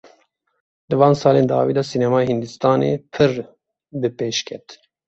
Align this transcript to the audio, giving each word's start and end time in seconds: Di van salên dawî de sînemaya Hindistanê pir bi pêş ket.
Di 0.89 0.95
van 1.01 1.15
salên 1.21 1.45
dawî 1.53 1.73
de 1.77 1.83
sînemaya 1.91 2.27
Hindistanê 2.31 2.91
pir 3.13 3.31
bi 3.99 4.09
pêş 4.17 4.37
ket. 4.47 4.65